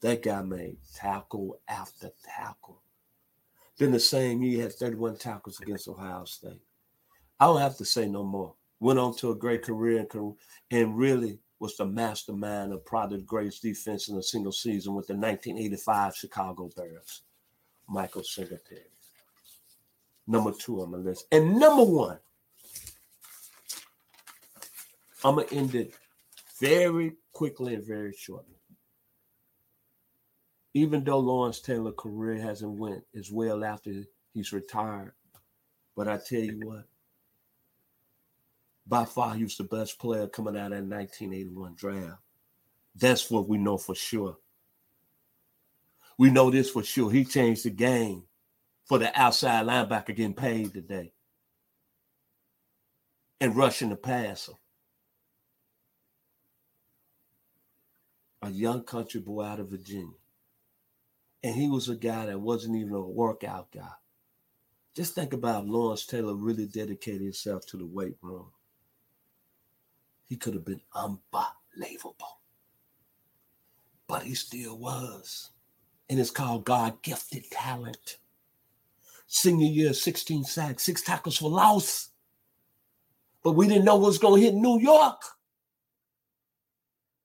that 0.00 0.22
guy 0.22 0.40
made 0.40 0.78
tackle 0.94 1.60
after 1.68 2.10
tackle. 2.24 2.80
Then 3.76 3.92
the 3.92 4.00
same 4.00 4.42
year, 4.42 4.56
he 4.56 4.62
had 4.62 4.72
31 4.72 5.16
tackles 5.16 5.60
against 5.60 5.88
Ohio 5.88 6.24
State. 6.24 6.62
I 7.38 7.46
don't 7.46 7.60
have 7.60 7.76
to 7.78 7.84
say 7.84 8.08
no 8.08 8.22
more. 8.22 8.54
Went 8.78 8.98
on 8.98 9.14
to 9.16 9.30
a 9.30 9.34
great 9.34 9.62
career 9.62 10.06
and, 10.12 10.34
and 10.70 10.96
really 10.96 11.38
was 11.60 11.76
the 11.76 11.86
mastermind 11.86 12.72
of 12.72 12.82
the 12.84 13.22
greatest 13.24 13.62
defense 13.62 14.08
in 14.08 14.16
a 14.16 14.22
single 14.22 14.50
season 14.50 14.94
with 14.94 15.06
the 15.06 15.14
1985 15.14 16.16
Chicago 16.16 16.70
Bears. 16.74 17.22
Michael 17.90 18.24
Singletary. 18.24 18.82
Number 20.26 20.52
two 20.52 20.80
on 20.80 20.92
the 20.92 20.98
list. 20.98 21.26
And 21.32 21.58
number 21.58 21.82
one, 21.82 22.18
I'm 25.24 25.34
going 25.34 25.48
to 25.48 25.54
end 25.54 25.74
it 25.74 25.94
very 26.60 27.16
quickly 27.32 27.74
and 27.74 27.84
very 27.84 28.12
shortly. 28.12 28.54
Even 30.72 31.02
though 31.02 31.18
Lawrence 31.18 31.60
Taylor's 31.60 31.94
career 31.98 32.40
hasn't 32.40 32.78
went 32.78 33.02
as 33.18 33.30
well 33.30 33.64
after 33.64 33.92
he's 34.32 34.52
retired, 34.52 35.12
but 35.96 36.06
I 36.06 36.16
tell 36.18 36.38
you 36.38 36.60
what, 36.64 36.84
by 38.86 39.04
far 39.04 39.34
he 39.34 39.44
was 39.44 39.56
the 39.56 39.64
best 39.64 39.98
player 39.98 40.26
coming 40.26 40.56
out 40.56 40.72
of 40.72 40.78
that 40.78 40.96
1981 40.96 41.74
draft. 41.76 42.20
That's 42.94 43.30
what 43.30 43.48
we 43.48 43.58
know 43.58 43.78
for 43.78 43.94
sure. 43.94 44.36
We 46.18 46.30
know 46.30 46.50
this 46.50 46.70
for 46.70 46.82
sure. 46.82 47.10
He 47.10 47.24
changed 47.24 47.64
the 47.64 47.70
game 47.70 48.24
for 48.84 48.98
the 48.98 49.18
outside 49.18 49.66
linebacker 49.66 50.08
getting 50.08 50.34
paid 50.34 50.72
today 50.72 51.12
and 53.40 53.56
rushing 53.56 53.88
the 53.88 53.96
passer. 53.96 54.52
A 58.42 58.50
young 58.50 58.82
country 58.82 59.20
boy 59.20 59.44
out 59.44 59.60
of 59.60 59.70
Virginia. 59.70 60.16
And 61.42 61.54
he 61.54 61.68
was 61.68 61.88
a 61.88 61.96
guy 61.96 62.26
that 62.26 62.40
wasn't 62.40 62.76
even 62.76 62.92
a 62.92 63.00
workout 63.00 63.70
guy. 63.72 63.88
Just 64.94 65.14
think 65.14 65.32
about 65.32 65.66
Lawrence 65.66 66.04
Taylor 66.04 66.34
really 66.34 66.66
dedicated 66.66 67.22
himself 67.22 67.64
to 67.66 67.76
the 67.76 67.86
weight 67.86 68.16
room. 68.20 68.50
He 70.30 70.36
could 70.36 70.54
have 70.54 70.64
been 70.64 70.80
unbelievable. 70.94 72.40
But 74.08 74.22
he 74.22 74.34
still 74.34 74.78
was 74.78 75.50
and 76.10 76.18
it's 76.18 76.32
called 76.32 76.64
God 76.64 77.02
gifted 77.02 77.48
talent. 77.52 78.18
Senior 79.28 79.68
year, 79.68 79.92
16 79.92 80.42
sacks, 80.42 80.82
six 80.82 81.02
tackles 81.02 81.38
for 81.38 81.48
loss. 81.48 82.10
But 83.44 83.52
we 83.52 83.68
didn't 83.68 83.84
know 83.84 83.96
was 83.96 84.18
going 84.18 84.40
to 84.40 84.44
hit 84.44 84.56
New 84.56 84.80
York. 84.80 85.22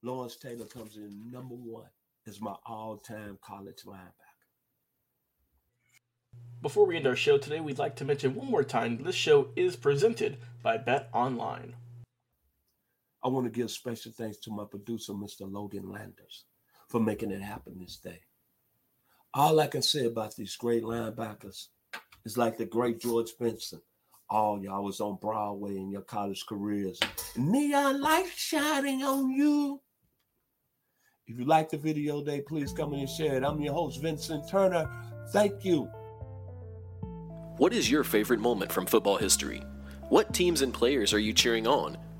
Lawrence 0.03 0.35
Taylor 0.35 0.65
comes 0.65 0.97
in 0.97 1.31
number 1.31 1.55
one 1.55 1.89
as 2.27 2.39
my 2.39 2.53
all 2.67 2.97
time 2.97 3.39
college 3.41 3.81
linebacker. 3.87 4.11
Before 6.61 6.85
we 6.85 6.95
end 6.95 7.07
our 7.07 7.15
show 7.15 7.39
today, 7.39 7.59
we'd 7.59 7.79
like 7.79 7.95
to 7.97 8.05
mention 8.05 8.35
one 8.35 8.51
more 8.51 8.63
time 8.63 9.03
this 9.03 9.15
show 9.15 9.49
is 9.55 9.75
presented 9.75 10.37
by 10.61 10.77
Bet 10.77 11.09
Online. 11.11 11.75
I 13.25 13.27
want 13.27 13.47
to 13.47 13.49
give 13.49 13.71
special 13.71 14.11
thanks 14.11 14.37
to 14.37 14.51
my 14.51 14.65
producer, 14.65 15.11
Mr. 15.13 15.51
Logan 15.51 15.89
Landers, 15.89 16.45
for 16.87 16.99
making 16.99 17.31
it 17.31 17.41
happen 17.41 17.75
this 17.79 17.97
day. 17.97 18.19
All 19.33 19.59
I 19.59 19.65
can 19.65 19.81
say 19.81 20.05
about 20.05 20.35
these 20.35 20.55
great 20.55 20.83
linebackers 20.83 21.69
is 22.23 22.37
like 22.37 22.55
the 22.55 22.67
great 22.67 23.01
George 23.01 23.31
Benson. 23.39 23.81
All 24.29 24.61
y'all 24.61 24.83
was 24.83 25.01
on 25.01 25.17
Broadway 25.19 25.75
in 25.75 25.89
your 25.89 26.03
college 26.03 26.45
careers. 26.47 26.99
Neon 27.35 27.99
light 27.99 28.29
shining 28.35 29.01
on 29.01 29.31
you. 29.31 29.81
If 31.25 31.39
you 31.39 31.45
like 31.45 31.71
the 31.71 31.77
video 31.77 32.19
today, 32.19 32.41
please 32.41 32.73
come 32.73 32.93
in 32.93 32.99
and 32.99 33.09
share 33.09 33.37
it. 33.37 33.43
I'm 33.43 33.59
your 33.59 33.73
host, 33.73 34.03
Vincent 34.03 34.47
Turner. 34.47 34.87
Thank 35.29 35.65
you. 35.65 35.85
What 37.57 37.73
is 37.73 37.89
your 37.89 38.03
favorite 38.03 38.39
moment 38.39 38.71
from 38.71 38.85
football 38.85 39.17
history? 39.17 39.63
What 40.09 40.31
teams 40.31 40.61
and 40.61 40.71
players 40.71 41.11
are 41.11 41.19
you 41.19 41.33
cheering 41.33 41.65
on? 41.65 41.97